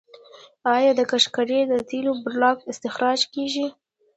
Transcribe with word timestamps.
آیا 0.75 0.91
د 0.95 1.01
قشقري 1.11 1.59
د 1.71 1.73
تیلو 1.89 2.11
بلاک 2.25 2.57
استخراج 2.71 3.19
کیږي؟ 3.33 3.67